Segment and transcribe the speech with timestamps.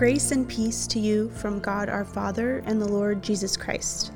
[0.00, 4.12] Grace and peace to you from God our Father and the Lord Jesus Christ.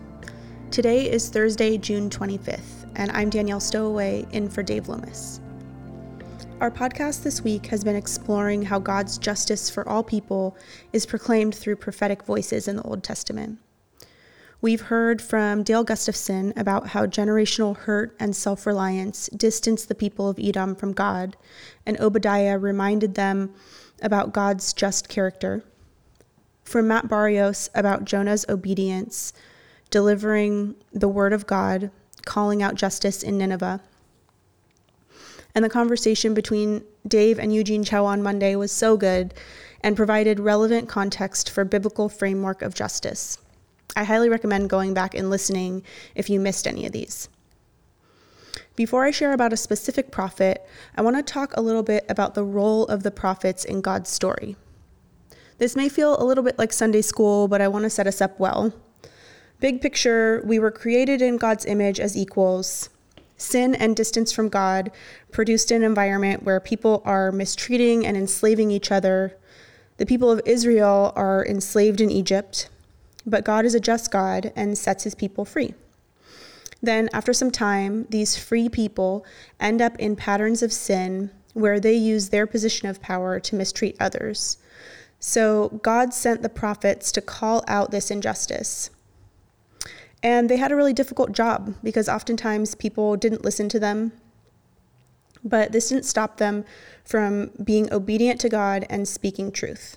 [0.71, 5.43] Today is Thursday, June 25th, and I'm Danielle Stowaway in for Dave Lomas.
[6.63, 10.57] Our podcast this week has been exploring how God's justice for all people
[10.95, 13.59] is proclaimed through prophetic voices in the Old Testament.
[14.63, 20.31] We've heard from Dale Gustafson about how generational hurt and self reliance distanced the people
[20.31, 21.37] of Edom from God,
[21.85, 23.53] and Obadiah reminded them
[24.01, 25.63] about God's just character.
[26.65, 29.33] From Matt Barrios about Jonah's obedience,
[29.91, 31.91] delivering the word of God,
[32.25, 33.81] calling out justice in Nineveh.
[35.55, 39.35] And the conversation between Dave and Eugene Cho on Monday was so good
[39.83, 43.39] and provided relevant context for biblical framework of justice.
[43.95, 45.83] I highly recommend going back and listening
[46.15, 47.29] if you missed any of these.
[48.75, 52.35] Before I share about a specific prophet, I want to talk a little bit about
[52.35, 54.57] the role of the prophets in God's story.
[55.59, 58.21] This may feel a little bit like Sunday school, but I want to set us
[58.21, 58.73] up well.
[59.61, 62.91] Big picture, we were created in God's image as equals.
[63.37, 64.91] Sin and distance from God
[65.31, 69.37] produced an environment where people are mistreating and enslaving each other.
[69.97, 72.69] The people of Israel are enslaved in Egypt.
[73.27, 75.75] But God is a just God and sets his people free.
[76.83, 79.25] Then, after some time, these free people
[79.59, 83.97] end up in patterns of sin where they use their position of power to mistreat
[83.99, 84.59] others.
[85.27, 88.91] So, God sent the prophets to call out this injustice.
[90.23, 94.13] And they had a really difficult job because oftentimes people didn't listen to them.
[95.43, 96.67] But this didn't stop them
[97.07, 99.97] from being obedient to God and speaking truth.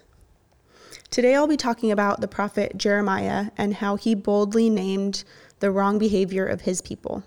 [1.09, 5.25] Today I'll be talking about the prophet Jeremiah and how he boldly named
[5.59, 7.21] the wrong behavior of his people.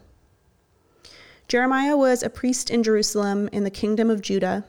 [1.49, 4.65] Jeremiah was a priest in Jerusalem in the kingdom of Judah.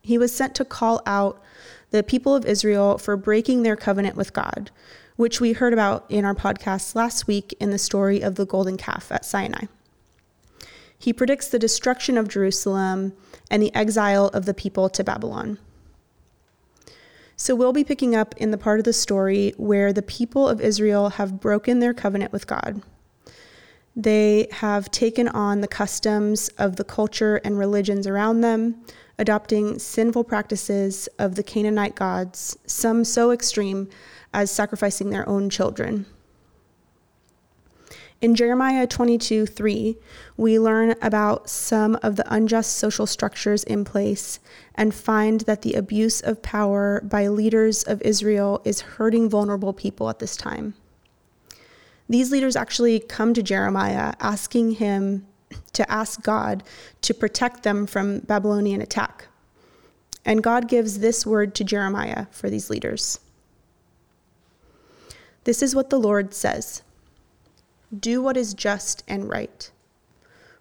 [0.00, 1.42] He was sent to call out
[1.90, 4.70] the people of Israel for breaking their covenant with God,
[5.16, 8.76] which we heard about in our podcast last week in the story of the golden
[8.76, 9.66] calf at Sinai.
[10.98, 13.14] He predicts the destruction of Jerusalem
[13.50, 15.58] and the exile of the people to Babylon.
[17.36, 20.60] So we'll be picking up in the part of the story where the people of
[20.60, 22.82] Israel have broken their covenant with God.
[23.94, 28.82] They have taken on the customs of the culture and religions around them,
[29.18, 33.88] adopting sinful practices of the Canaanite gods, some so extreme
[34.32, 36.06] as sacrificing their own children.
[38.20, 39.96] In Jeremiah 22 3,
[40.36, 44.40] we learn about some of the unjust social structures in place
[44.74, 50.10] and find that the abuse of power by leaders of Israel is hurting vulnerable people
[50.10, 50.74] at this time.
[52.08, 55.26] These leaders actually come to Jeremiah asking him
[55.72, 56.62] to ask God
[57.02, 59.28] to protect them from Babylonian attack.
[60.24, 63.20] And God gives this word to Jeremiah for these leaders.
[65.44, 66.82] This is what the Lord says.
[67.98, 69.70] Do what is just and right.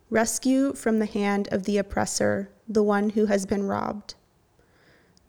[0.09, 4.15] Rescue from the hand of the oppressor the one who has been robbed.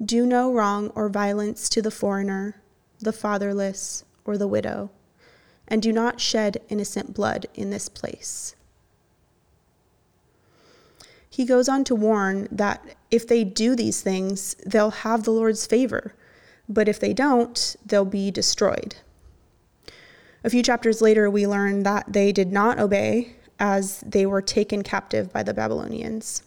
[0.05, 2.61] Do no wrong or violence to the foreigner,
[3.01, 4.91] the fatherless, or the widow,
[5.67, 8.55] and do not shed innocent blood in this place.
[11.39, 15.69] He goes on to warn that if they do these things, they'll have the Lord's
[15.69, 16.13] favor,
[16.69, 18.97] but if they don't, they'll be destroyed.
[20.43, 24.83] A few chapters later, we learn that they did not obey as they were taken
[24.83, 26.43] captive by the Babylonians.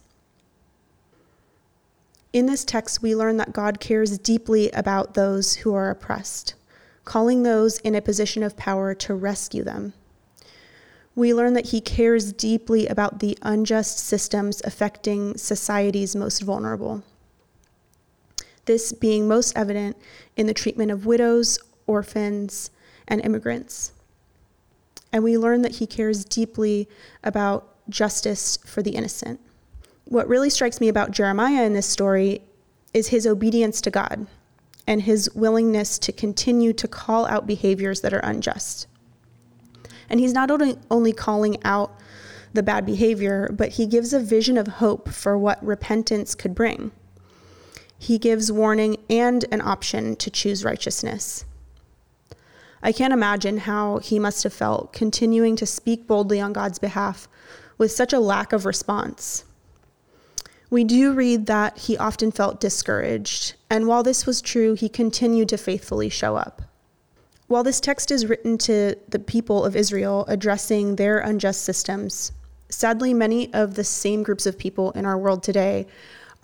[2.33, 6.55] In this text, we learn that God cares deeply about those who are oppressed,
[7.05, 9.93] calling those in a position of power to rescue them.
[11.15, 17.03] We learn that He cares deeply about the unjust systems affecting society's most vulnerable.
[18.65, 19.97] This being most evident
[20.37, 22.69] in the treatment of widows, orphans,
[23.07, 23.91] and immigrants.
[25.11, 26.87] And we learn that he cares deeply
[27.23, 29.39] about justice for the innocent.
[30.05, 32.41] What really strikes me about Jeremiah in this story
[32.93, 34.27] is his obedience to God
[34.87, 38.87] and his willingness to continue to call out behaviors that are unjust.
[40.11, 41.97] And he's not only, only calling out
[42.53, 46.91] the bad behavior, but he gives a vision of hope for what repentance could bring.
[47.97, 51.45] He gives warning and an option to choose righteousness.
[52.83, 57.29] I can't imagine how he must have felt continuing to speak boldly on God's behalf
[57.77, 59.45] with such a lack of response.
[60.69, 65.47] We do read that he often felt discouraged, and while this was true, he continued
[65.49, 66.63] to faithfully show up.
[67.51, 72.31] While this text is written to the people of Israel addressing their unjust systems,
[72.69, 75.85] sadly, many of the same groups of people in our world today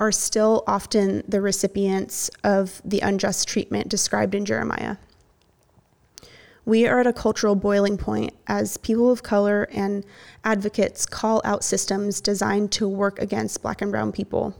[0.01, 4.97] are still often the recipients of the unjust treatment described in Jeremiah.
[6.65, 10.05] We are at a cultural boiling point as people of color and
[10.43, 14.55] advocates call out systems designed to work against black and brown people.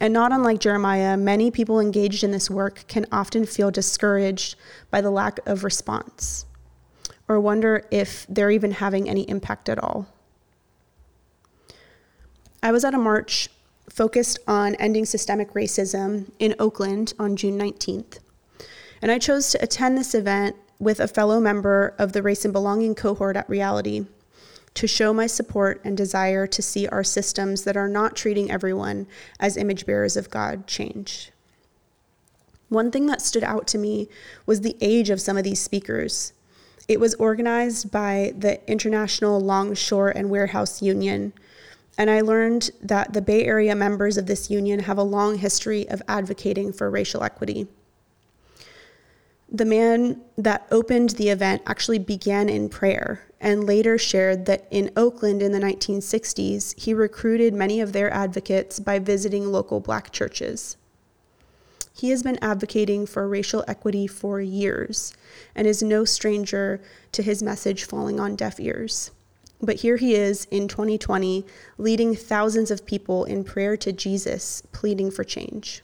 [0.00, 4.56] And not unlike Jeremiah, many people engaged in this work can often feel discouraged
[4.90, 6.46] by the lack of response
[7.28, 10.06] or wonder if they're even having any impact at all.
[12.62, 13.48] I was at a march
[13.88, 18.18] focused on ending systemic racism in Oakland on June 19th.
[19.00, 22.52] And I chose to attend this event with a fellow member of the Race and
[22.52, 24.06] Belonging cohort at Reality
[24.74, 29.06] to show my support and desire to see our systems that are not treating everyone
[29.38, 31.30] as image bearers of God change.
[32.68, 34.08] One thing that stood out to me
[34.46, 36.32] was the age of some of these speakers.
[36.88, 41.32] It was organized by the International Longshore and Warehouse Union,
[41.96, 45.88] and I learned that the Bay Area members of this union have a long history
[45.88, 47.68] of advocating for racial equity.
[49.54, 54.90] The man that opened the event actually began in prayer and later shared that in
[54.96, 60.76] Oakland in the 1960s, he recruited many of their advocates by visiting local black churches.
[61.92, 65.14] He has been advocating for racial equity for years
[65.54, 66.80] and is no stranger
[67.12, 69.12] to his message falling on deaf ears.
[69.62, 71.46] But here he is in 2020,
[71.78, 75.83] leading thousands of people in prayer to Jesus, pleading for change.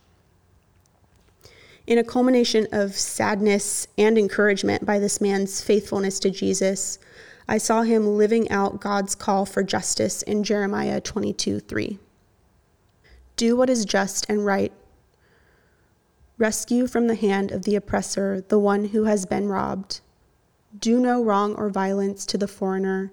[1.91, 7.01] In a culmination of sadness and encouragement by this man's faithfulness to Jesus,
[7.49, 11.99] I saw him living out God's call for justice in Jeremiah 22 3.
[13.35, 14.73] Do what is just and right.
[16.39, 20.01] Rescue from the hand of the oppressor the one who has been robbed.
[20.79, 23.13] Do no wrong or violence to the foreigner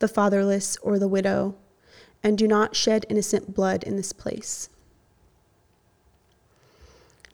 [0.00, 1.54] the fatherless, or the widow,
[2.22, 4.68] and do not shed innocent blood in this place.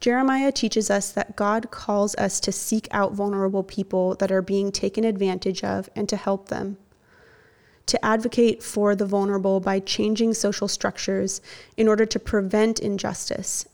[0.00, 4.70] Jeremiah teaches us that God calls us to seek out vulnerable people that are being
[4.70, 6.76] taken advantage of and to help them.
[7.86, 11.40] To advocate for the vulnerable by changing social structures
[11.76, 13.66] in order to prevent injustice.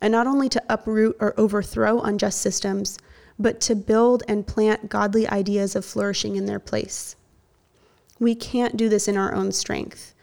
[0.00, 2.98] And not only to uproot or overthrow unjust systems,
[3.38, 7.16] but to build and plant godly ideas of flourishing in their place.
[8.18, 10.14] We can't do this in our own strength.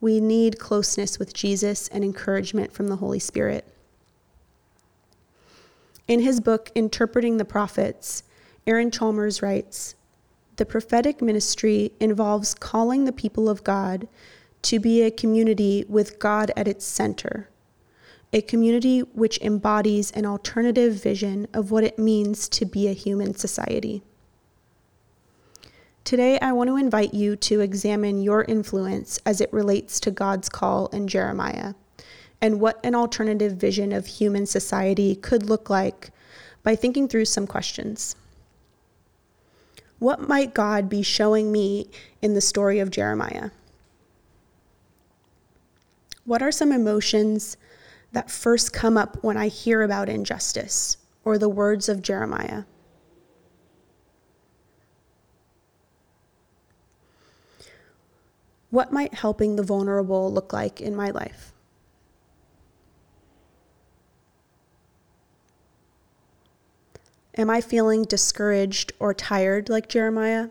[0.00, 3.66] We need closeness with Jesus and encouragement from the Holy Spirit.
[6.08, 8.22] In his book, Interpreting the Prophets,
[8.64, 9.96] Aaron Chalmers writes
[10.54, 14.06] The prophetic ministry involves calling the people of God
[14.62, 17.48] to be a community with God at its center,
[18.32, 23.34] a community which embodies an alternative vision of what it means to be a human
[23.34, 24.02] society.
[26.04, 30.48] Today, I want to invite you to examine your influence as it relates to God's
[30.48, 31.74] call in Jeremiah
[32.40, 36.10] and what an alternative vision of human society could look like
[36.62, 38.16] by thinking through some questions.
[39.98, 41.88] What might God be showing me
[42.20, 43.50] in the story of Jeremiah?
[46.24, 47.56] What are some emotions
[48.12, 52.64] that first come up when I hear about injustice or the words of Jeremiah?
[58.70, 61.52] What might helping the vulnerable look like in my life?
[67.36, 70.48] Am I feeling discouraged or tired like Jeremiah?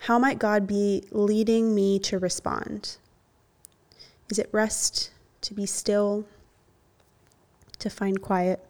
[0.00, 2.96] How might God be leading me to respond?
[4.30, 5.10] Is it rest,
[5.42, 6.24] to be still,
[7.78, 8.64] to find quiet?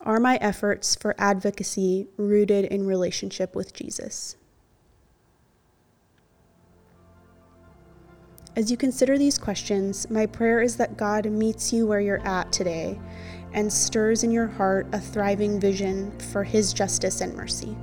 [0.00, 4.36] Are my efforts for advocacy rooted in relationship with Jesus?
[8.54, 12.52] As you consider these questions, my prayer is that God meets you where you're at
[12.52, 13.00] today
[13.54, 17.74] and stirs in your heart a thriving vision for His justice and mercy.